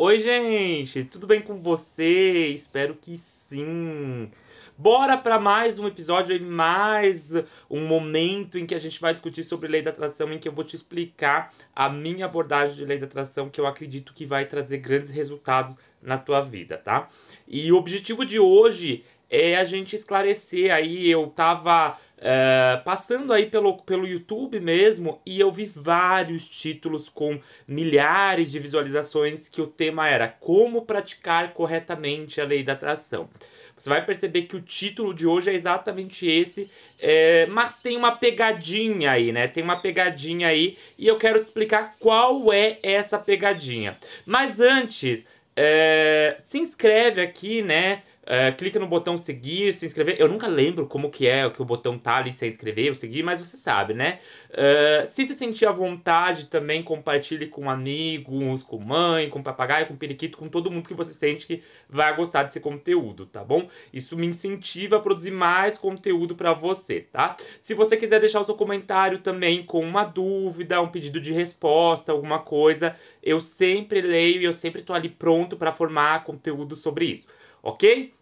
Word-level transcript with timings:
Oi, 0.00 0.20
gente, 0.20 1.04
tudo 1.06 1.26
bem 1.26 1.42
com 1.42 1.60
você? 1.60 2.50
Espero 2.54 2.94
que 2.94 3.18
sim. 3.18 4.30
Bora 4.76 5.18
para 5.18 5.40
mais 5.40 5.80
um 5.80 5.88
episódio 5.88 6.32
aí, 6.32 6.40
mais 6.40 7.32
um 7.68 7.84
momento 7.84 8.56
em 8.56 8.64
que 8.64 8.76
a 8.76 8.78
gente 8.78 9.00
vai 9.00 9.12
discutir 9.12 9.42
sobre 9.42 9.66
lei 9.66 9.82
da 9.82 9.90
atração, 9.90 10.32
em 10.32 10.38
que 10.38 10.46
eu 10.46 10.52
vou 10.52 10.62
te 10.62 10.76
explicar 10.76 11.52
a 11.74 11.88
minha 11.88 12.26
abordagem 12.26 12.76
de 12.76 12.84
lei 12.84 12.96
da 12.96 13.06
atração, 13.06 13.50
que 13.50 13.60
eu 13.60 13.66
acredito 13.66 14.14
que 14.14 14.24
vai 14.24 14.44
trazer 14.44 14.78
grandes 14.78 15.10
resultados 15.10 15.76
na 16.02 16.18
tua 16.18 16.40
vida, 16.40 16.76
tá? 16.76 17.08
E 17.46 17.70
o 17.72 17.76
objetivo 17.76 18.24
de 18.24 18.38
hoje 18.38 19.04
é 19.30 19.56
a 19.56 19.64
gente 19.64 19.94
esclarecer 19.94 20.72
aí, 20.72 21.08
eu 21.10 21.26
tava 21.26 21.96
Uh, 22.18 22.82
passando 22.82 23.32
aí 23.32 23.46
pelo, 23.46 23.78
pelo 23.82 24.04
YouTube 24.04 24.58
mesmo, 24.58 25.22
e 25.24 25.38
eu 25.38 25.52
vi 25.52 25.66
vários 25.66 26.48
títulos 26.48 27.08
com 27.08 27.40
milhares 27.64 28.50
de 28.50 28.58
visualizações 28.58 29.48
que 29.48 29.62
o 29.62 29.68
tema 29.68 30.08
era 30.08 30.26
Como 30.26 30.82
praticar 30.82 31.54
corretamente 31.54 32.40
a 32.40 32.44
lei 32.44 32.64
da 32.64 32.72
atração. 32.72 33.28
Você 33.76 33.88
vai 33.88 34.04
perceber 34.04 34.42
que 34.42 34.56
o 34.56 34.60
título 34.60 35.14
de 35.14 35.28
hoje 35.28 35.50
é 35.50 35.54
exatamente 35.54 36.28
esse, 36.28 36.68
é, 36.98 37.46
mas 37.46 37.80
tem 37.80 37.96
uma 37.96 38.16
pegadinha 38.16 39.12
aí, 39.12 39.30
né? 39.30 39.46
Tem 39.46 39.62
uma 39.62 39.76
pegadinha 39.76 40.48
aí, 40.48 40.76
e 40.98 41.06
eu 41.06 41.18
quero 41.18 41.38
te 41.38 41.44
explicar 41.44 41.94
qual 42.00 42.52
é 42.52 42.80
essa 42.82 43.16
pegadinha. 43.16 43.96
Mas 44.26 44.58
antes, 44.58 45.24
é, 45.60 46.36
se 46.38 46.56
inscreve 46.58 47.20
aqui, 47.20 47.62
né? 47.62 48.02
Uh, 48.28 48.54
clica 48.58 48.78
no 48.78 48.86
botão 48.86 49.16
seguir, 49.16 49.72
se 49.72 49.86
inscrever. 49.86 50.16
Eu 50.18 50.28
nunca 50.28 50.46
lembro 50.46 50.86
como 50.86 51.10
que 51.10 51.26
é 51.26 51.48
que 51.48 51.62
o 51.62 51.64
botão 51.64 51.98
tá 51.98 52.16
ali, 52.16 52.30
se 52.30 52.44
é 52.44 52.48
inscrever 52.48 52.90
ou 52.90 52.94
seguir, 52.94 53.22
mas 53.22 53.40
você 53.40 53.56
sabe, 53.56 53.94
né? 53.94 54.18
Uh, 54.50 55.06
se 55.06 55.24
se 55.24 55.34
sentir 55.34 55.64
à 55.64 55.72
vontade 55.72 56.44
também, 56.44 56.82
compartilhe 56.82 57.46
com 57.46 57.70
amigos, 57.70 58.62
com 58.62 58.76
mãe, 58.76 59.30
com 59.30 59.42
papagaio, 59.42 59.86
com 59.86 59.96
periquito, 59.96 60.36
com 60.36 60.46
todo 60.46 60.70
mundo 60.70 60.86
que 60.86 60.92
você 60.92 61.14
sente 61.14 61.46
que 61.46 61.62
vai 61.88 62.14
gostar 62.14 62.42
desse 62.42 62.60
conteúdo, 62.60 63.24
tá 63.24 63.42
bom? 63.42 63.66
Isso 63.94 64.14
me 64.14 64.26
incentiva 64.26 64.98
a 64.98 65.00
produzir 65.00 65.30
mais 65.30 65.78
conteúdo 65.78 66.34
para 66.36 66.52
você, 66.52 67.00
tá? 67.00 67.34
Se 67.62 67.72
você 67.72 67.96
quiser 67.96 68.20
deixar 68.20 68.42
o 68.42 68.44
seu 68.44 68.54
comentário 68.54 69.20
também 69.20 69.64
com 69.64 69.80
uma 69.80 70.04
dúvida, 70.04 70.82
um 70.82 70.88
pedido 70.88 71.18
de 71.18 71.32
resposta, 71.32 72.12
alguma 72.12 72.40
coisa, 72.40 72.94
eu 73.28 73.40
sempre 73.40 74.00
leio 74.00 74.40
e 74.40 74.44
eu 74.44 74.52
sempre 74.54 74.82
tô 74.82 74.94
ali 74.94 75.10
pronto 75.10 75.56
para 75.56 75.70
formar 75.70 76.24
conteúdo 76.24 76.74
sobre 76.74 77.04
isso, 77.04 77.28
ok? 77.62 78.14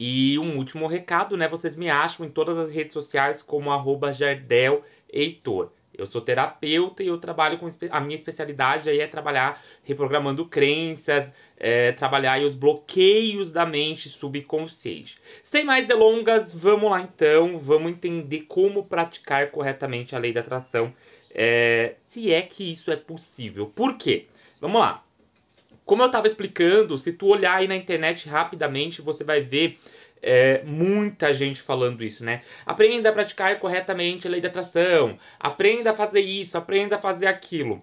E 0.00 0.36
um 0.36 0.56
último 0.56 0.88
recado, 0.88 1.36
né? 1.36 1.46
Vocês 1.46 1.76
me 1.76 1.88
acham 1.88 2.26
em 2.26 2.28
todas 2.28 2.58
as 2.58 2.68
redes 2.68 2.92
sociais 2.92 3.40
como 3.40 3.70
arroba 3.70 4.12
Jardel 4.12 4.82
Heitor. 5.08 5.70
Eu 5.96 6.06
sou 6.06 6.20
terapeuta 6.20 7.04
e 7.04 7.06
eu 7.06 7.18
trabalho 7.18 7.58
com 7.58 7.68
a 7.90 8.00
minha 8.00 8.16
especialidade 8.16 8.90
aí 8.90 8.98
é 8.98 9.06
trabalhar 9.06 9.62
reprogramando 9.84 10.46
crenças, 10.46 11.32
é, 11.56 11.92
trabalhar 11.92 12.42
os 12.42 12.54
bloqueios 12.54 13.52
da 13.52 13.64
mente 13.64 14.08
subconsciente. 14.08 15.18
Sem 15.44 15.64
mais 15.64 15.86
delongas, 15.86 16.52
vamos 16.52 16.90
lá 16.90 17.02
então, 17.02 17.58
vamos 17.58 17.92
entender 17.92 18.46
como 18.48 18.84
praticar 18.84 19.52
corretamente 19.52 20.16
a 20.16 20.18
lei 20.18 20.32
da 20.32 20.40
atração, 20.40 20.92
é, 21.30 21.94
se 21.98 22.32
é 22.32 22.42
que 22.42 22.68
isso 22.68 22.90
é 22.90 22.96
possível. 22.96 23.66
Por 23.66 23.96
quê? 23.96 24.26
Vamos 24.62 24.80
lá. 24.80 25.02
Como 25.84 26.04
eu 26.04 26.06
estava 26.06 26.28
explicando, 26.28 26.96
se 26.96 27.12
tu 27.12 27.26
olhar 27.26 27.56
aí 27.56 27.66
na 27.66 27.74
internet 27.74 28.28
rapidamente, 28.28 29.02
você 29.02 29.24
vai 29.24 29.40
ver 29.40 29.76
é, 30.22 30.62
muita 30.62 31.34
gente 31.34 31.60
falando 31.60 32.00
isso, 32.04 32.24
né? 32.24 32.42
Aprenda 32.64 33.08
a 33.08 33.12
praticar 33.12 33.58
corretamente 33.58 34.24
a 34.24 34.30
lei 34.30 34.40
da 34.40 34.46
atração. 34.46 35.18
Aprenda 35.40 35.90
a 35.90 35.94
fazer 35.94 36.20
isso, 36.20 36.56
aprenda 36.56 36.94
a 36.94 37.00
fazer 37.00 37.26
aquilo. 37.26 37.82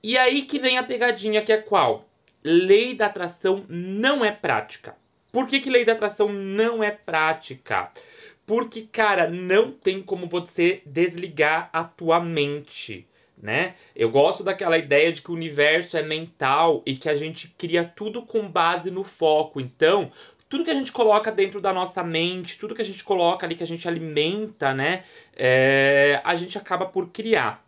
E 0.00 0.16
aí 0.16 0.42
que 0.42 0.60
vem 0.60 0.78
a 0.78 0.84
pegadinha 0.84 1.42
que 1.42 1.52
é 1.52 1.58
qual? 1.58 2.08
Lei 2.44 2.94
da 2.94 3.06
atração 3.06 3.64
não 3.68 4.24
é 4.24 4.30
prática. 4.30 4.94
Por 5.32 5.48
que, 5.48 5.58
que 5.58 5.70
lei 5.70 5.84
da 5.84 5.90
atração 5.90 6.32
não 6.32 6.84
é 6.84 6.92
prática? 6.92 7.90
Porque, 8.46 8.82
cara, 8.82 9.28
não 9.28 9.72
tem 9.72 10.00
como 10.00 10.28
você 10.28 10.82
desligar 10.86 11.68
a 11.72 11.82
tua 11.82 12.20
mente 12.20 13.08
né? 13.42 13.74
Eu 13.94 14.08
gosto 14.08 14.44
daquela 14.44 14.78
ideia 14.78 15.12
de 15.12 15.20
que 15.20 15.30
o 15.32 15.34
universo 15.34 15.96
é 15.96 16.02
mental 16.02 16.80
e 16.86 16.94
que 16.94 17.08
a 17.08 17.14
gente 17.16 17.52
cria 17.58 17.84
tudo 17.84 18.22
com 18.22 18.48
base 18.48 18.88
no 18.88 19.02
foco. 19.02 19.60
Então, 19.60 20.12
tudo 20.48 20.64
que 20.64 20.70
a 20.70 20.74
gente 20.74 20.92
coloca 20.92 21.32
dentro 21.32 21.60
da 21.60 21.72
nossa 21.72 22.04
mente, 22.04 22.56
tudo 22.56 22.74
que 22.74 22.82
a 22.82 22.84
gente 22.84 23.02
coloca 23.02 23.44
ali, 23.44 23.56
que 23.56 23.62
a 23.64 23.66
gente 23.66 23.88
alimenta, 23.88 24.72
né? 24.72 25.02
É, 25.34 26.20
a 26.22 26.36
gente 26.36 26.56
acaba 26.56 26.86
por 26.86 27.08
criar. 27.08 27.64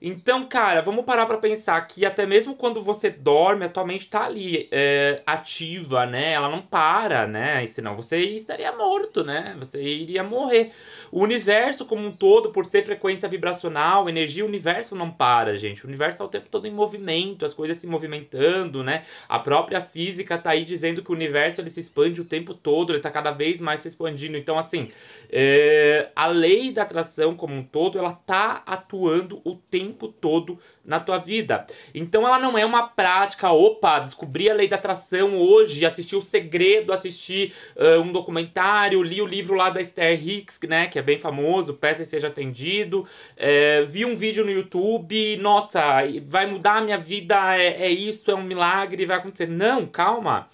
Então, 0.00 0.46
cara, 0.46 0.80
vamos 0.80 1.04
parar 1.04 1.26
para 1.26 1.38
pensar 1.38 1.80
que 1.88 2.06
até 2.06 2.24
mesmo 2.24 2.54
quando 2.54 2.80
você 2.80 3.10
dorme, 3.10 3.64
a 3.64 3.68
tua 3.68 3.84
mente 3.84 4.06
tá 4.06 4.24
ali 4.24 4.68
é, 4.70 5.20
ativa, 5.26 6.06
né? 6.06 6.34
Ela 6.34 6.48
não 6.48 6.62
para, 6.62 7.26
né? 7.26 7.64
E 7.64 7.68
senão 7.68 7.96
você 7.96 8.20
estaria 8.20 8.70
morto, 8.70 9.24
né? 9.24 9.56
Você 9.58 9.82
iria 9.82 10.22
morrer. 10.22 10.70
O 11.10 11.20
universo 11.20 11.84
como 11.84 12.06
um 12.06 12.12
todo, 12.12 12.50
por 12.52 12.64
ser 12.64 12.84
frequência 12.84 13.28
vibracional, 13.28 14.08
energia, 14.08 14.44
o 14.44 14.48
universo 14.48 14.94
não 14.94 15.10
para, 15.10 15.56
gente. 15.56 15.84
O 15.84 15.88
universo 15.88 16.18
tá 16.18 16.24
o 16.24 16.28
tempo 16.28 16.48
todo 16.48 16.68
em 16.68 16.72
movimento, 16.72 17.44
as 17.44 17.52
coisas 17.52 17.76
se 17.76 17.88
movimentando, 17.88 18.84
né? 18.84 19.04
A 19.28 19.40
própria 19.40 19.80
física 19.80 20.38
tá 20.38 20.50
aí 20.50 20.64
dizendo 20.64 21.02
que 21.02 21.10
o 21.10 21.14
universo 21.14 21.60
ele 21.60 21.70
se 21.70 21.80
expande 21.80 22.20
o 22.20 22.24
tempo 22.24 22.54
todo, 22.54 22.92
ele 22.92 23.00
tá 23.00 23.10
cada 23.10 23.32
vez 23.32 23.60
mais 23.60 23.82
se 23.82 23.88
expandindo. 23.88 24.36
Então, 24.36 24.56
assim, 24.56 24.88
é, 25.28 26.10
a 26.14 26.28
lei 26.28 26.72
da 26.72 26.82
atração 26.82 27.34
como 27.34 27.52
um 27.54 27.64
todo, 27.64 27.98
ela 27.98 28.12
tá 28.12 28.62
atuando 28.64 29.40
o 29.44 29.56
tempo 29.56 29.87
tempo 29.88 30.08
todo 30.08 30.58
na 30.84 31.00
tua 31.00 31.18
vida. 31.18 31.66
Então 31.94 32.26
ela 32.26 32.38
não 32.38 32.56
é 32.56 32.64
uma 32.64 32.88
prática, 32.88 33.50
opa, 33.50 33.98
descobri 33.98 34.48
a 34.48 34.54
lei 34.54 34.68
da 34.68 34.76
atração 34.76 35.36
hoje, 35.36 35.84
assisti 35.84 36.16
o 36.16 36.22
segredo, 36.22 36.92
assisti 36.92 37.52
uh, 37.76 38.00
um 38.00 38.12
documentário, 38.12 39.02
li 39.02 39.20
o 39.20 39.26
livro 39.26 39.56
lá 39.56 39.70
da 39.70 39.80
Esther 39.80 40.26
Hicks, 40.26 40.58
né, 40.68 40.86
que 40.86 40.98
é 40.98 41.02
bem 41.02 41.18
famoso, 41.18 41.74
peça 41.74 42.02
e 42.02 42.06
seja 42.06 42.28
atendido, 42.28 43.06
é, 43.36 43.82
vi 43.82 44.04
um 44.04 44.16
vídeo 44.16 44.44
no 44.44 44.50
YouTube, 44.50 45.36
nossa, 45.38 45.80
vai 46.24 46.46
mudar 46.46 46.78
a 46.78 46.80
minha 46.80 46.98
vida, 46.98 47.56
é, 47.56 47.84
é 47.84 47.90
isso, 47.90 48.30
é 48.30 48.34
um 48.34 48.42
milagre, 48.42 49.06
vai 49.06 49.16
acontecer. 49.16 49.48
Não, 49.48 49.86
calma. 49.86 50.48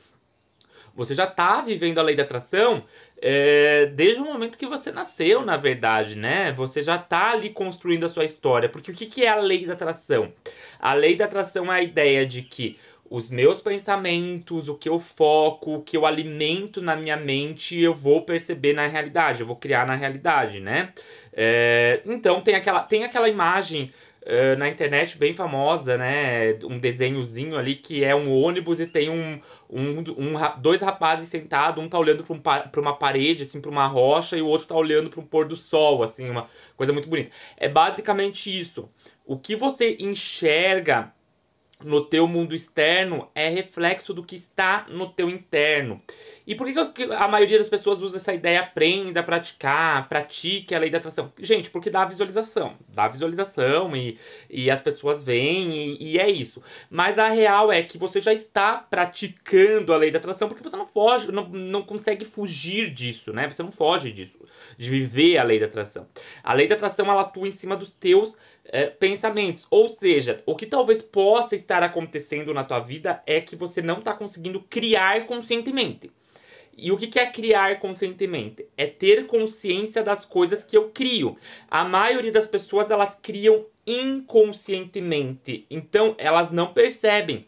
Você 0.95 1.15
já 1.15 1.25
está 1.25 1.61
vivendo 1.61 1.99
a 1.99 2.03
lei 2.03 2.15
da 2.15 2.23
atração 2.23 2.83
é, 3.21 3.87
desde 3.87 4.21
o 4.21 4.25
momento 4.25 4.59
que 4.59 4.67
você 4.67 4.93
nasceu, 4.93 5.45
na 5.45 5.57
verdade, 5.57 6.15
né? 6.15 6.53
Você 6.53 6.83
já 6.83 6.97
está 6.97 7.33
ali 7.33 7.51
construindo 7.51 8.05
a 8.05 8.09
sua 8.09 8.25
história. 8.25 8.69
Porque 8.69 8.91
o 8.91 8.95
que, 8.95 9.07
que 9.07 9.25
é 9.25 9.29
a 9.29 9.37
lei 9.37 9.67
da 9.67 9.73
atração? 9.73 10.33
A 10.79 10.95
lei 10.95 11.17
da 11.17 11.25
atração 11.25 11.73
é 11.73 11.77
a 11.77 11.83
ideia 11.83 12.27
de 12.27 12.43
que 12.43 12.79
os 13.11 13.31
meus 13.31 13.61
pensamentos, 13.61 14.69
o 14.69 14.75
que 14.75 14.89
eu 14.89 14.99
foco, 14.99 15.77
o 15.77 15.83
que 15.83 15.97
eu 15.97 16.07
alimento 16.07 16.81
na 16.81 16.97
minha 16.97 17.17
mente, 17.17 17.79
eu 17.79 17.95
vou 17.95 18.23
perceber 18.23 18.73
na 18.73 18.87
realidade, 18.87 19.41
eu 19.41 19.47
vou 19.47 19.57
criar 19.57 19.87
na 19.87 19.95
realidade, 19.95 20.61
né? 20.61 20.93
É, 21.33 22.03
então 22.07 22.41
tem 22.41 22.55
aquela, 22.55 22.81
tem 22.81 23.05
aquela 23.05 23.29
imagem 23.29 23.93
na 24.59 24.69
internet 24.69 25.19
bem 25.19 25.35
famosa, 25.35 25.99
né? 25.99 26.59
Um 26.65 26.79
desenhozinho 26.79 27.57
ali 27.57 27.75
que 27.75 28.03
é 28.03 28.15
um 28.15 28.33
ônibus 28.33 28.81
e 28.81 28.87
tem 28.87 29.11
um, 29.11 29.39
um, 29.69 29.99
um 30.17 30.61
dois 30.61 30.81
rapazes 30.81 31.29
sentados, 31.29 31.83
um 31.83 31.89
tá 31.89 31.99
olhando 31.99 32.25
para 32.25 32.35
um, 32.35 32.83
uma 32.83 32.97
parede, 32.97 33.43
assim, 33.43 33.61
para 33.61 33.71
uma 33.71 33.87
rocha, 33.87 34.37
e 34.37 34.43
o 34.43 34.47
outro 34.47 34.67
tá 34.67 34.75
olhando 34.75 35.11
para 35.11 35.21
um 35.21 35.27
pôr 35.27 35.47
do 35.47 35.57
sol, 35.57 36.03
assim, 36.03 36.31
uma 36.31 36.47
coisa 36.77 36.93
muito 36.93 37.09
bonita. 37.09 37.31
É 37.57 37.69
basicamente 37.69 38.49
isso. 38.49 38.89
O 39.27 39.39
que 39.39 39.55
você 39.55 39.97
enxerga 40.01 41.13
no 41.83 42.05
teu 42.05 42.29
mundo 42.29 42.55
externo 42.55 43.29
é 43.35 43.49
reflexo 43.49 44.15
do 44.15 44.23
que 44.23 44.37
está 44.37 44.87
no 44.89 45.11
teu 45.11 45.29
interno. 45.29 46.01
E 46.47 46.55
por 46.55 46.67
que 46.93 47.03
a 47.05 47.27
maioria 47.27 47.59
das 47.59 47.69
pessoas 47.69 48.01
usa 48.01 48.19
essa 48.19 48.33
ideia 48.33 48.61
aprenda 48.61 49.21
a 49.21 49.23
praticar, 49.23 50.09
pratique 50.09 50.75
a 50.75 50.79
lei 50.79 50.91
da 50.91 50.99
atração? 50.99 51.33
Gente, 51.39 51.71
porque 51.71 51.91
dá 51.91 52.05
visualização. 52.05 52.77
Dá 52.89 53.09
visualização 53.09 53.97
e, 53.97 54.19
e 54.49 54.71
as 54.71 54.81
pessoas 54.81 55.25
veem 55.25 55.75
e, 55.75 56.13
e 56.13 56.19
é 56.19 56.31
isso. 56.31 56.63
Mas 56.89 57.19
a 57.19 57.29
real 57.29 57.73
é 57.73 57.83
que 57.83 57.99
você 57.99 58.21
já 58.21 58.33
está 58.33 58.77
praticando 58.77 59.93
a 59.93 59.97
lei 59.97 60.11
da 60.11 60.19
atração 60.19 60.49
porque 60.49 60.63
você 60.63 60.77
não 60.77 60.87
foge, 60.87 61.33
não, 61.33 61.49
não 61.49 61.83
consegue 61.83 62.25
fugir 62.25 62.91
disso, 62.91 63.33
né? 63.33 63.49
Você 63.49 63.63
não 63.63 63.73
foge 63.73 64.13
disso, 64.13 64.39
de 64.79 64.89
viver 64.89 65.39
a 65.39 65.43
lei 65.43 65.59
da 65.59 65.67
atração. 65.67 66.07
A 66.43 66.53
lei 66.53 66.69
da 66.69 66.75
atração 66.75 67.11
ela 67.11 67.23
atua 67.23 67.49
em 67.49 67.53
cima 67.53 67.77
dos 67.77 67.91
teus 67.91 68.37
é, 68.67 68.87
pensamentos. 68.87 69.67
Ou 69.71 69.89
seja, 69.89 70.43
o 70.47 70.55
que 70.55 70.67
talvez 70.67 71.03
possa 71.03 71.55
estar 71.55 71.83
acontecendo 71.83 72.55
na 72.55 72.65
tua 72.65 72.81
vida 72.81 73.23
é 73.27 73.41
que 73.41 73.57
você 73.57 73.83
não 73.83 73.99
está 73.99 74.15
conseguindo 74.15 74.61
criar 74.61 75.27
conscientemente. 75.27 76.11
E 76.77 76.91
o 76.91 76.97
que 76.97 77.19
é 77.19 77.27
criar 77.27 77.79
conscientemente? 77.79 78.67
É 78.77 78.87
ter 78.87 79.27
consciência 79.27 80.03
das 80.03 80.25
coisas 80.25 80.65
que 80.65 80.77
eu 80.77 80.91
crio. 80.91 81.37
A 81.71 81.85
maioria 81.85 82.33
das 82.33 82.49
pessoas 82.49 82.91
elas 82.91 83.17
criam 83.21 83.65
inconscientemente. 83.87 85.67
Então 85.71 86.15
elas 86.19 86.51
não 86.51 86.73
percebem 86.73 87.47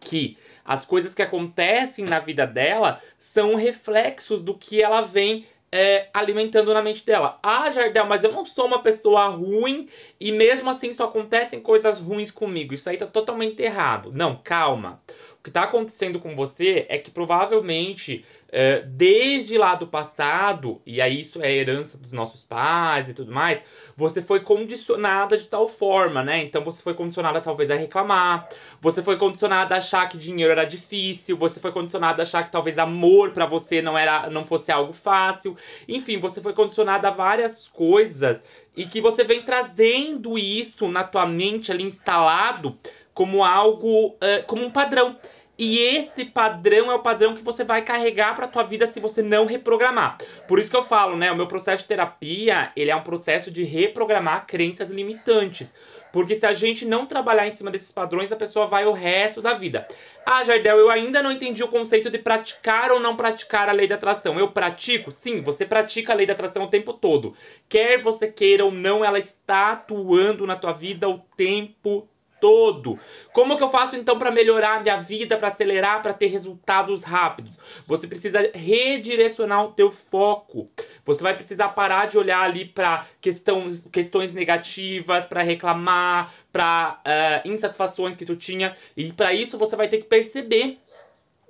que 0.00 0.36
as 0.64 0.84
coisas 0.84 1.14
que 1.14 1.22
acontecem 1.22 2.04
na 2.04 2.18
vida 2.18 2.46
dela 2.46 3.00
são 3.18 3.54
reflexos 3.54 4.42
do 4.42 4.56
que 4.56 4.82
ela 4.82 5.02
vem 5.02 5.46
é, 5.76 6.08
alimentando 6.14 6.72
na 6.72 6.80
mente 6.80 7.04
dela. 7.04 7.36
Ah, 7.42 7.68
Jardel, 7.68 8.06
mas 8.06 8.22
eu 8.22 8.30
não 8.30 8.46
sou 8.46 8.66
uma 8.66 8.80
pessoa 8.80 9.26
ruim 9.26 9.88
e 10.20 10.30
mesmo 10.30 10.70
assim 10.70 10.92
só 10.92 11.06
acontecem 11.06 11.58
coisas 11.58 11.98
ruins 11.98 12.30
comigo. 12.30 12.72
Isso 12.72 12.88
aí 12.88 12.96
tá 12.96 13.06
totalmente 13.06 13.60
errado. 13.60 14.12
Não, 14.14 14.36
calma. 14.36 15.02
Que 15.44 15.50
está 15.50 15.64
acontecendo 15.64 16.18
com 16.18 16.34
você 16.34 16.86
é 16.88 16.96
que 16.96 17.10
provavelmente 17.10 18.24
é, 18.50 18.80
desde 18.80 19.58
lá 19.58 19.74
do 19.74 19.86
passado, 19.86 20.80
e 20.86 21.02
aí 21.02 21.20
isso 21.20 21.42
é 21.42 21.52
herança 21.52 21.98
dos 21.98 22.12
nossos 22.12 22.42
pais 22.42 23.10
e 23.10 23.14
tudo 23.14 23.30
mais, 23.30 23.60
você 23.94 24.22
foi 24.22 24.40
condicionada 24.40 25.36
de 25.36 25.44
tal 25.44 25.68
forma, 25.68 26.22
né? 26.22 26.42
Então 26.42 26.64
você 26.64 26.82
foi 26.82 26.94
condicionada 26.94 27.42
talvez 27.42 27.70
a 27.70 27.74
reclamar, 27.74 28.48
você 28.80 29.02
foi 29.02 29.18
condicionada 29.18 29.74
a 29.74 29.78
achar 29.78 30.08
que 30.08 30.16
dinheiro 30.16 30.50
era 30.50 30.64
difícil, 30.64 31.36
você 31.36 31.60
foi 31.60 31.72
condicionada 31.72 32.22
a 32.22 32.24
achar 32.24 32.42
que 32.42 32.50
talvez 32.50 32.78
amor 32.78 33.32
para 33.32 33.44
você 33.44 33.82
não 33.82 33.98
era 33.98 34.30
não 34.30 34.46
fosse 34.46 34.72
algo 34.72 34.94
fácil. 34.94 35.54
Enfim, 35.86 36.18
você 36.18 36.40
foi 36.40 36.54
condicionada 36.54 37.08
a 37.08 37.10
várias 37.10 37.68
coisas 37.68 38.40
e 38.74 38.86
que 38.86 38.98
você 38.98 39.22
vem 39.24 39.42
trazendo 39.42 40.38
isso 40.38 40.88
na 40.88 41.04
tua 41.04 41.26
mente 41.26 41.70
ali 41.70 41.82
instalado 41.82 42.78
como 43.14 43.44
algo, 43.44 44.08
uh, 44.08 44.44
como 44.46 44.64
um 44.64 44.70
padrão. 44.70 45.16
E 45.56 45.78
esse 45.78 46.24
padrão 46.24 46.90
é 46.90 46.94
o 46.94 47.02
padrão 47.02 47.34
que 47.34 47.42
você 47.42 47.62
vai 47.62 47.82
carregar 47.82 48.34
para 48.34 48.48
tua 48.48 48.64
vida 48.64 48.88
se 48.88 48.98
você 48.98 49.22
não 49.22 49.46
reprogramar. 49.46 50.18
Por 50.48 50.58
isso 50.58 50.68
que 50.68 50.76
eu 50.76 50.82
falo, 50.82 51.16
né, 51.16 51.30
o 51.30 51.36
meu 51.36 51.46
processo 51.46 51.84
de 51.84 51.88
terapia, 51.88 52.72
ele 52.74 52.90
é 52.90 52.96
um 52.96 53.02
processo 53.02 53.52
de 53.52 53.62
reprogramar 53.62 54.46
crenças 54.46 54.90
limitantes. 54.90 55.72
Porque 56.12 56.34
se 56.34 56.44
a 56.44 56.52
gente 56.52 56.84
não 56.84 57.06
trabalhar 57.06 57.46
em 57.46 57.52
cima 57.52 57.70
desses 57.70 57.92
padrões, 57.92 58.32
a 58.32 58.36
pessoa 58.36 58.66
vai 58.66 58.84
o 58.84 58.92
resto 58.92 59.40
da 59.40 59.54
vida. 59.54 59.86
Ah, 60.26 60.42
Jardel, 60.42 60.78
eu 60.78 60.90
ainda 60.90 61.22
não 61.22 61.30
entendi 61.30 61.62
o 61.62 61.68
conceito 61.68 62.10
de 62.10 62.18
praticar 62.18 62.90
ou 62.90 62.98
não 62.98 63.16
praticar 63.16 63.68
a 63.68 63.72
lei 63.72 63.86
da 63.86 63.94
atração. 63.94 64.38
Eu 64.38 64.50
pratico? 64.50 65.12
Sim, 65.12 65.40
você 65.40 65.64
pratica 65.64 66.12
a 66.12 66.16
lei 66.16 66.26
da 66.26 66.32
atração 66.32 66.64
o 66.64 66.70
tempo 66.70 66.92
todo. 66.92 67.34
Quer 67.68 68.00
você 68.00 68.26
queira 68.26 68.64
ou 68.64 68.72
não, 68.72 69.04
ela 69.04 69.18
está 69.18 69.72
atuando 69.72 70.46
na 70.46 70.56
tua 70.56 70.72
vida 70.72 71.08
o 71.08 71.18
tempo 71.36 72.08
todo. 72.40 72.98
Como 73.32 73.56
que 73.56 73.62
eu 73.62 73.68
faço 73.68 73.96
então 73.96 74.18
para 74.18 74.30
melhorar 74.30 74.76
a 74.76 74.80
minha 74.80 74.96
vida, 74.96 75.36
para 75.36 75.48
acelerar, 75.48 76.02
para 76.02 76.12
ter 76.12 76.26
resultados 76.26 77.02
rápidos? 77.02 77.58
Você 77.86 78.06
precisa 78.06 78.50
redirecionar 78.54 79.64
o 79.64 79.72
teu 79.72 79.90
foco. 79.90 80.70
Você 81.04 81.22
vai 81.22 81.34
precisar 81.34 81.68
parar 81.70 82.06
de 82.06 82.18
olhar 82.18 82.42
ali 82.42 82.64
para 82.64 83.06
questões, 83.20 83.88
questões 83.92 84.32
negativas, 84.32 85.24
para 85.24 85.42
reclamar, 85.42 86.32
para 86.52 87.00
uh, 87.00 87.08
eh, 87.08 87.42
insatisfações 87.46 88.16
que 88.16 88.24
tu 88.24 88.36
tinha. 88.36 88.76
E 88.96 89.12
para 89.12 89.32
isso 89.32 89.58
você 89.58 89.74
vai 89.74 89.88
ter 89.88 89.98
que 89.98 90.04
perceber 90.04 90.78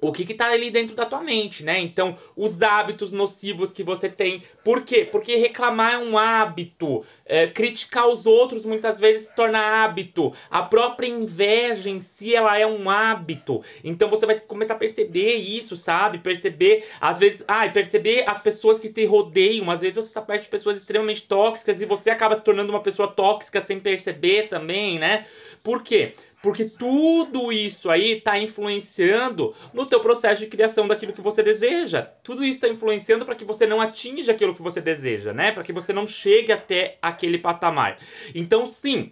o 0.08 0.12
que 0.12 0.30
está 0.30 0.48
ali 0.50 0.70
dentro 0.70 0.94
da 0.94 1.06
tua 1.06 1.22
mente, 1.22 1.64
né? 1.64 1.80
Então, 1.80 2.16
os 2.36 2.60
hábitos 2.62 3.10
nocivos 3.10 3.72
que 3.72 3.82
você 3.82 4.08
tem. 4.08 4.42
Por 4.62 4.82
quê? 4.82 5.08
Porque 5.10 5.36
reclamar 5.36 5.94
é 5.94 5.98
um 5.98 6.18
hábito. 6.18 7.04
É, 7.24 7.46
criticar 7.46 8.06
os 8.06 8.26
outros 8.26 8.64
muitas 8.64 9.00
vezes 9.00 9.28
se 9.28 9.36
torna 9.36 9.84
hábito. 9.84 10.32
A 10.50 10.62
própria 10.62 11.08
inveja 11.08 11.88
em 11.88 12.00
si, 12.00 12.34
ela 12.34 12.58
é 12.58 12.66
um 12.66 12.90
hábito. 12.90 13.62
Então, 13.82 14.08
você 14.08 14.26
vai 14.26 14.38
começar 14.40 14.74
a 14.74 14.78
perceber 14.78 15.36
isso, 15.36 15.76
sabe? 15.76 16.18
Perceber, 16.18 16.84
às 17.00 17.18
vezes, 17.18 17.44
ah, 17.48 17.66
perceber 17.68 18.24
as 18.28 18.40
pessoas 18.40 18.78
que 18.78 18.88
te 18.88 19.04
rodeiam. 19.06 19.70
Às 19.70 19.80
vezes 19.80 19.96
você 19.96 20.08
está 20.08 20.20
perto 20.20 20.42
de 20.42 20.48
pessoas 20.48 20.76
extremamente 20.76 21.22
tóxicas 21.22 21.80
e 21.80 21.86
você 21.86 22.10
acaba 22.10 22.36
se 22.36 22.44
tornando 22.44 22.70
uma 22.70 22.82
pessoa 22.82 23.08
tóxica 23.08 23.64
sem 23.64 23.80
perceber 23.80 24.48
também, 24.48 24.98
né? 24.98 25.26
Por 25.62 25.82
quê? 25.82 26.14
Porque 26.44 26.67
tudo 26.67 27.50
isso 27.50 27.88
aí 27.88 28.19
está 28.19 28.38
influenciando 28.38 29.55
no 29.73 29.87
teu 29.87 29.99
processo 29.99 30.43
de 30.43 30.46
criação 30.46 30.87
daquilo 30.87 31.14
que 31.14 31.23
você 31.23 31.43
deseja. 31.43 32.02
Tudo 32.23 32.44
isso 32.44 32.58
está 32.58 32.69
influenciando 32.69 33.25
para 33.25 33.35
que 33.35 33.46
você 33.46 33.67
não 33.67 33.81
atinja 33.81 34.32
aquilo 34.32 34.55
que 34.55 34.61
você 34.61 34.79
deseja, 34.79 35.32
né? 35.32 35.52
Para 35.52 35.62
que 35.62 35.73
você 35.73 35.91
não 35.91 36.06
chegue 36.06 36.52
até 36.52 36.99
aquele 37.00 37.38
patamar. 37.38 37.99
Então, 38.35 38.69
sim, 38.69 39.11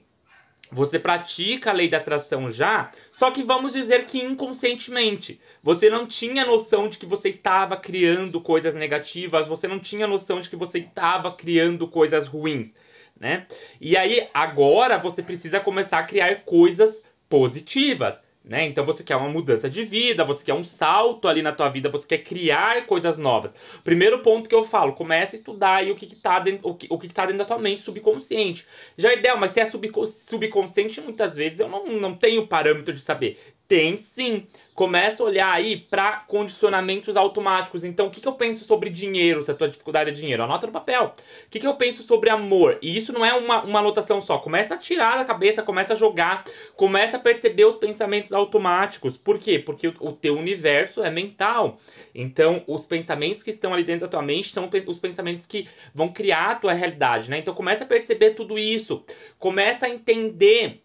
você 0.71 0.99
pratica 0.99 1.71
a 1.71 1.73
lei 1.73 1.89
da 1.89 1.97
atração 1.97 2.51
já, 2.51 2.91
só 3.11 3.31
que 3.31 3.43
vamos 3.43 3.73
dizer 3.73 4.05
que 4.05 4.23
inconscientemente. 4.23 5.41
Você 5.63 5.89
não 5.89 6.07
tinha 6.07 6.45
noção 6.45 6.87
de 6.87 6.99
que 6.99 7.07
você 7.07 7.31
estava 7.31 7.79
criando 7.79 8.43
coisas 8.43 8.75
negativas, 8.75 9.49
você 9.49 9.67
não 9.67 9.79
tinha 9.79 10.07
noção 10.07 10.43
de 10.43 10.51
que 10.51 10.57
você 10.57 10.79
estava 10.79 11.33
criando 11.33 11.89
coisas 11.89 12.27
ruins, 12.27 12.75
né? 13.19 13.47
E 13.81 13.97
aí 13.97 14.29
agora 14.35 14.99
você 14.99 15.23
precisa 15.23 15.61
começar 15.61 15.99
a 15.99 16.05
criar 16.05 16.43
coisas 16.43 17.11
positivas. 17.33 18.23
Né? 18.45 18.65
Então 18.65 18.85
você 18.85 19.03
quer 19.03 19.17
uma 19.17 19.29
mudança 19.29 19.71
de 19.71 19.85
vida, 19.85 20.25
você 20.25 20.45
quer 20.45 20.53
um 20.53 20.65
salto 20.65 21.29
ali 21.29 21.41
na 21.41 21.53
tua 21.53 21.69
vida, 21.69 21.89
você 21.89 22.07
quer 22.07 22.19
criar 22.19 22.85
coisas 22.85 23.17
novas. 23.17 23.55
Primeiro 23.83 24.19
ponto 24.19 24.49
que 24.51 24.55
eu 24.55 24.65
falo, 24.65 24.93
comece 24.93 25.37
a 25.37 25.39
estudar 25.39 25.77
aí 25.77 25.91
o 25.91 25.95
que, 25.95 26.07
que 26.07 26.17
tá 26.17 26.41
dentro, 26.41 26.69
o 26.69 26.75
que, 26.75 26.87
o 26.91 26.99
que 26.99 27.09
tá 27.09 27.25
dentro 27.25 27.39
da 27.39 27.45
tua 27.45 27.59
mente 27.59 27.81
subconsciente. 27.81 28.67
Jardel, 28.99 29.39
mas 29.39 29.53
se 29.53 29.61
é 29.61 29.67
subconsciente, 29.67 31.01
muitas 31.01 31.35
vezes 31.35 31.61
eu 31.61 31.69
não, 31.69 31.87
não 31.87 32.15
tenho 32.15 32.47
parâmetro 32.47 32.93
de 32.93 33.01
saber. 33.01 33.39
Tem 33.73 33.97
sim. 33.97 34.47
Começa 34.75 35.23
a 35.23 35.27
olhar 35.27 35.51
aí 35.51 35.79
para 35.79 36.21
condicionamentos 36.29 37.17
automáticos. 37.17 37.85
Então, 37.85 38.09
o 38.09 38.11
que, 38.11 38.21
que 38.21 38.29
eu 38.29 38.35
penso 38.35 38.67
sobre 38.67 38.91
dinheiro, 38.91 39.43
se 39.43 39.51
a 39.51 39.55
tua 39.55 39.67
dificuldade 39.67 40.11
é 40.11 40.13
dinheiro? 40.13 40.43
Anota 40.43 40.67
no 40.67 40.73
papel. 40.75 41.15
O 41.47 41.49
que, 41.49 41.59
que 41.59 41.67
eu 41.67 41.75
penso 41.77 42.03
sobre 42.03 42.29
amor? 42.29 42.79
E 42.83 42.95
isso 42.95 43.15
não 43.15 43.25
é 43.25 43.33
uma, 43.33 43.63
uma 43.63 43.79
anotação 43.79 44.21
só. 44.21 44.37
Começa 44.37 44.75
a 44.75 44.77
tirar 44.77 45.17
da 45.17 45.25
cabeça, 45.25 45.63
começa 45.63 45.95
a 45.95 45.97
jogar, 45.97 46.45
começa 46.77 47.17
a 47.17 47.21
perceber 47.21 47.65
os 47.65 47.79
pensamentos 47.79 48.35
automáticos. 48.35 49.17
Por 49.17 49.39
quê? 49.39 49.59
Porque 49.59 49.89
o, 49.89 49.95
o 50.01 50.13
teu 50.13 50.37
universo 50.37 51.03
é 51.03 51.11
mental. 51.11 51.79
Então, 52.15 52.63
os 52.67 52.85
pensamentos 52.85 53.43
que 53.43 53.49
estão 53.49 53.73
ali 53.73 53.85
dentro 53.85 54.03
da 54.03 54.09
tua 54.09 54.23
mente 54.23 54.53
são 54.53 54.69
os 54.87 54.99
pensamentos 54.99 55.47
que 55.47 55.67
vão 55.95 56.11
criar 56.11 56.51
a 56.51 56.57
tua 56.57 56.75
realidade, 56.75 57.31
né? 57.31 57.39
Então, 57.39 57.55
começa 57.55 57.85
a 57.85 57.87
perceber 57.87 58.33
tudo 58.33 58.59
isso. 58.59 59.03
Começa 59.39 59.87
a 59.87 59.89
entender 59.89 60.83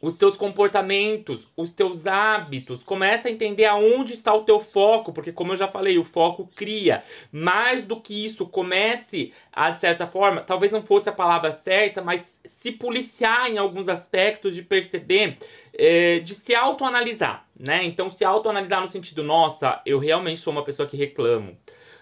os 0.00 0.14
teus 0.14 0.36
comportamentos, 0.36 1.46
os 1.56 1.72
teus 1.72 2.06
hábitos. 2.06 2.82
Começa 2.82 3.28
a 3.28 3.30
entender 3.30 3.66
aonde 3.66 4.14
está 4.14 4.32
o 4.32 4.44
teu 4.44 4.60
foco, 4.60 5.12
porque 5.12 5.32
como 5.32 5.52
eu 5.52 5.56
já 5.56 5.66
falei, 5.66 5.98
o 5.98 6.04
foco 6.04 6.48
cria. 6.54 7.04
Mais 7.30 7.84
do 7.84 8.00
que 8.00 8.24
isso, 8.24 8.46
comece 8.46 9.32
a, 9.52 9.70
de 9.70 9.80
certa 9.80 10.06
forma, 10.06 10.40
talvez 10.40 10.72
não 10.72 10.84
fosse 10.84 11.08
a 11.08 11.12
palavra 11.12 11.52
certa, 11.52 12.02
mas 12.02 12.40
se 12.44 12.72
policiar 12.72 13.50
em 13.50 13.58
alguns 13.58 13.88
aspectos 13.88 14.54
de 14.54 14.62
perceber, 14.62 15.36
é, 15.74 16.20
de 16.20 16.34
se 16.34 16.54
autoanalisar, 16.54 17.46
né? 17.58 17.84
Então, 17.84 18.10
se 18.10 18.24
autoanalisar 18.24 18.80
no 18.80 18.88
sentido, 18.88 19.22
nossa, 19.22 19.80
eu 19.84 19.98
realmente 19.98 20.40
sou 20.40 20.52
uma 20.52 20.64
pessoa 20.64 20.88
que 20.88 20.96
reclamo 20.96 21.56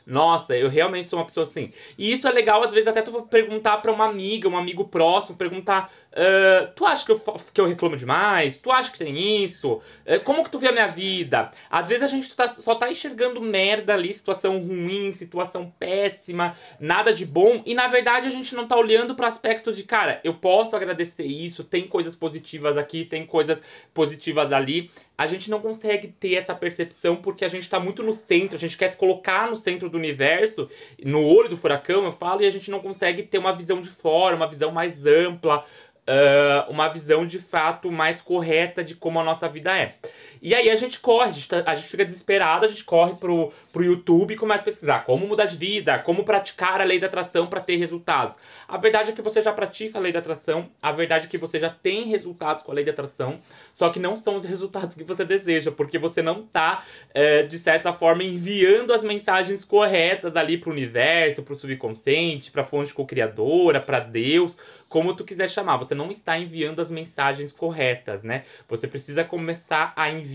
nossa, 0.08 0.56
eu 0.56 0.70
realmente 0.70 1.06
sou 1.06 1.18
uma 1.18 1.26
pessoa 1.26 1.44
assim. 1.44 1.70
E 1.98 2.10
isso 2.10 2.26
é 2.26 2.32
legal, 2.32 2.64
às 2.64 2.72
vezes, 2.72 2.88
até 2.88 3.02
tu 3.02 3.22
perguntar 3.24 3.76
pra 3.76 3.92
uma 3.92 4.06
amiga, 4.06 4.48
um 4.48 4.56
amigo 4.56 4.88
próximo, 4.88 5.36
perguntar: 5.36 5.92
uh, 6.12 6.72
Tu 6.74 6.86
acha 6.86 7.04
que 7.04 7.12
eu, 7.12 7.20
que 7.52 7.60
eu 7.60 7.66
reclamo 7.66 7.94
demais? 7.94 8.56
Tu 8.56 8.72
acha 8.72 8.90
que 8.90 8.98
tem 8.98 9.44
isso? 9.44 9.74
Uh, 9.74 10.20
como 10.24 10.42
que 10.42 10.50
tu 10.50 10.58
vê 10.58 10.68
a 10.68 10.72
minha 10.72 10.88
vida? 10.88 11.50
Às 11.70 11.90
vezes 11.90 12.02
a 12.02 12.06
gente 12.06 12.34
tá, 12.34 12.48
só 12.48 12.74
tá 12.74 12.90
enxergando 12.90 13.38
merda 13.42 13.92
ali, 13.92 14.10
situação 14.10 14.58
ruim, 14.58 15.12
situação 15.12 15.70
péssima, 15.78 16.56
nada 16.80 17.12
de 17.12 17.26
bom, 17.26 17.62
e 17.66 17.74
na 17.74 17.86
verdade 17.86 18.26
a 18.26 18.30
gente 18.30 18.54
não 18.54 18.66
tá 18.66 18.76
olhando 18.76 19.14
para 19.14 19.28
aspectos 19.28 19.76
de, 19.76 19.82
cara, 19.82 20.20
eu 20.24 20.32
posso 20.32 20.74
agradecer 20.74 21.24
isso, 21.24 21.62
tem 21.62 21.86
coisas 21.86 22.16
positivas 22.16 22.78
aqui, 22.78 23.04
tem 23.04 23.26
coisas 23.26 23.62
positivas 23.92 24.52
ali 24.52 24.90
a 25.18 25.26
gente 25.26 25.50
não 25.50 25.60
consegue 25.60 26.06
ter 26.06 26.36
essa 26.36 26.54
percepção 26.54 27.16
porque 27.16 27.44
a 27.44 27.48
gente 27.48 27.64
está 27.64 27.80
muito 27.80 28.04
no 28.04 28.14
centro, 28.14 28.54
a 28.54 28.60
gente 28.60 28.78
quer 28.78 28.88
se 28.88 28.96
colocar 28.96 29.50
no 29.50 29.56
centro 29.56 29.90
do 29.90 29.98
universo, 29.98 30.70
no 31.04 31.24
olho 31.24 31.48
do 31.48 31.56
furacão, 31.56 32.04
eu 32.04 32.12
falo, 32.12 32.40
e 32.40 32.46
a 32.46 32.50
gente 32.50 32.70
não 32.70 32.78
consegue 32.78 33.24
ter 33.24 33.38
uma 33.38 33.52
visão 33.52 33.80
de 33.80 33.88
fora, 33.88 34.36
uma 34.36 34.46
visão 34.46 34.70
mais 34.70 35.04
ampla, 35.04 35.64
uh, 36.08 36.70
uma 36.70 36.88
visão 36.88 37.26
de 37.26 37.40
fato 37.40 37.90
mais 37.90 38.20
correta 38.20 38.84
de 38.84 38.94
como 38.94 39.18
a 39.18 39.24
nossa 39.24 39.48
vida 39.48 39.76
é. 39.76 39.96
E 40.40 40.54
aí 40.54 40.70
a 40.70 40.76
gente 40.76 41.00
corre, 41.00 41.30
a 41.30 41.32
gente, 41.32 41.48
tá, 41.48 41.62
a 41.66 41.74
gente 41.74 41.88
fica 41.88 42.04
desesperado, 42.04 42.64
a 42.64 42.68
gente 42.68 42.84
corre 42.84 43.14
pro, 43.14 43.52
pro 43.72 43.84
YouTube 43.84 44.34
e 44.34 44.36
começa 44.36 44.62
a 44.62 44.64
pesquisar 44.64 45.04
como 45.04 45.26
mudar 45.26 45.46
de 45.46 45.56
vida, 45.56 45.98
como 45.98 46.24
praticar 46.24 46.80
a 46.80 46.84
lei 46.84 47.00
da 47.00 47.06
atração 47.06 47.46
para 47.46 47.60
ter 47.60 47.76
resultados. 47.76 48.36
A 48.66 48.76
verdade 48.76 49.10
é 49.10 49.14
que 49.14 49.22
você 49.22 49.42
já 49.42 49.52
pratica 49.52 49.98
a 49.98 50.00
lei 50.00 50.12
da 50.12 50.18
atração, 50.18 50.70
a 50.82 50.92
verdade 50.92 51.26
é 51.26 51.28
que 51.28 51.38
você 51.38 51.58
já 51.58 51.70
tem 51.70 52.04
resultados 52.04 52.62
com 52.62 52.72
a 52.72 52.74
lei 52.74 52.84
da 52.84 52.92
atração, 52.92 53.38
só 53.72 53.90
que 53.90 53.98
não 53.98 54.16
são 54.16 54.36
os 54.36 54.44
resultados 54.44 54.96
que 54.96 55.04
você 55.04 55.24
deseja, 55.24 55.70
porque 55.70 55.98
você 55.98 56.22
não 56.22 56.42
tá, 56.42 56.84
é, 57.12 57.42
de 57.42 57.58
certa 57.58 57.92
forma, 57.92 58.22
enviando 58.22 58.92
as 58.92 59.02
mensagens 59.02 59.64
corretas 59.64 60.36
ali 60.36 60.58
pro 60.58 60.70
universo, 60.70 61.42
pro 61.42 61.56
subconsciente, 61.56 62.50
pra 62.50 62.64
fonte 62.64 62.94
co-criadora, 62.94 63.80
pra 63.80 64.00
Deus, 64.00 64.56
como 64.88 65.14
tu 65.14 65.24
quiser 65.24 65.48
chamar. 65.48 65.76
Você 65.76 65.94
não 65.94 66.10
está 66.10 66.38
enviando 66.38 66.80
as 66.80 66.90
mensagens 66.90 67.52
corretas, 67.52 68.24
né? 68.24 68.44
Você 68.68 68.88
precisa 68.88 69.24
começar 69.24 69.92
a 69.94 70.10
enviar 70.10 70.27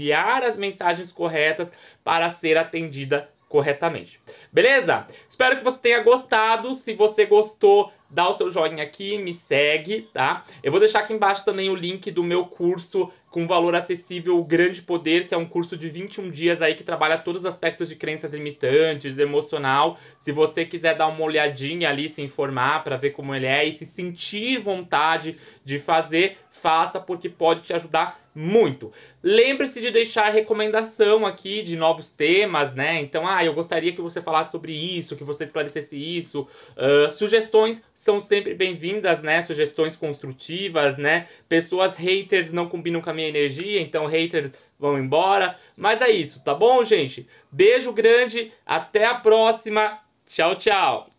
as 0.43 0.57
mensagens 0.57 1.11
corretas 1.11 1.71
para 2.03 2.29
ser 2.29 2.57
atendida 2.57 3.27
corretamente. 3.53 4.19
Beleza? 4.51 5.05
Espero 5.29 5.55
que 5.55 5.63
você 5.63 5.79
tenha 5.79 6.01
gostado. 6.01 6.73
Se 6.73 6.95
você 6.95 7.27
gostou, 7.27 7.91
dá 8.09 8.27
o 8.27 8.33
seu 8.33 8.51
joinha 8.51 8.83
aqui, 8.83 9.19
me 9.19 9.31
segue, 9.31 10.09
tá? 10.11 10.43
Eu 10.63 10.71
vou 10.71 10.79
deixar 10.79 11.01
aqui 11.01 11.13
embaixo 11.13 11.45
também 11.45 11.69
o 11.69 11.75
link 11.75 12.09
do 12.09 12.23
meu 12.23 12.47
curso 12.47 13.11
com 13.33 13.47
valor 13.47 13.73
acessível 13.73 14.37
o 14.37 14.45
Grande 14.45 14.83
Poder, 14.83 15.27
que 15.27 15.33
é 15.33 15.37
um 15.37 15.47
curso 15.47 15.75
de 15.75 15.89
21 15.89 16.29
dias 16.29 16.61
aí 16.61 16.75
que 16.75 16.83
trabalha 16.83 17.17
todos 17.17 17.41
os 17.41 17.45
aspectos 17.47 17.89
de 17.89 17.95
crenças 17.95 18.31
limitantes, 18.31 19.17
emocional. 19.17 19.97
Se 20.19 20.31
você 20.31 20.63
quiser 20.63 20.95
dar 20.95 21.07
uma 21.07 21.23
olhadinha 21.23 21.89
ali, 21.89 22.07
se 22.07 22.21
informar 22.21 22.83
para 22.83 22.95
ver 22.95 23.09
como 23.09 23.33
ele 23.33 23.47
é 23.47 23.65
e 23.65 23.73
se 23.73 23.87
sentir 23.87 24.59
vontade 24.59 25.35
de 25.65 25.79
fazer, 25.79 26.37
faça 26.51 26.99
porque 26.99 27.27
pode 27.27 27.61
te 27.61 27.73
ajudar 27.73 28.23
muito. 28.35 28.91
Lembre-se 29.21 29.79
de 29.79 29.91
deixar 29.91 30.29
recomendação 30.29 31.25
aqui 31.25 31.61
de 31.61 31.75
novos 31.75 32.11
temas, 32.11 32.73
né? 32.73 32.99
Então, 32.99 33.27
ah, 33.27 33.43
eu 33.45 33.53
gostaria 33.53 33.91
que 33.91 34.01
você 34.01 34.21
falasse 34.21 34.51
sobre 34.51 34.71
isso, 34.71 35.15
que 35.15 35.23
você 35.23 35.43
esclarecesse 35.43 35.97
isso. 35.97 36.47
Uh, 36.75 37.11
sugestões 37.11 37.81
são 37.93 38.19
sempre 38.19 38.53
bem-vindas, 38.53 39.21
né? 39.21 39.41
Sugestões 39.41 39.95
construtivas, 39.95 40.97
né? 40.97 41.27
Pessoas 41.47 41.95
haters 41.95 42.51
não 42.51 42.67
combinam 42.67 43.01
com 43.01 43.09
a 43.09 43.13
minha 43.23 43.29
energia, 43.29 43.81
então 43.81 44.05
haters 44.05 44.57
vão 44.77 44.97
embora. 44.97 45.57
Mas 45.77 46.01
é 46.01 46.09
isso, 46.09 46.43
tá 46.43 46.53
bom, 46.53 46.83
gente? 46.83 47.27
Beijo 47.51 47.93
grande, 47.93 48.51
até 48.65 49.05
a 49.05 49.15
próxima. 49.15 49.99
Tchau, 50.27 50.55
tchau. 50.55 51.09